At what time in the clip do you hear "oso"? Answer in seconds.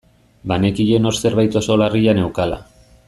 1.61-1.77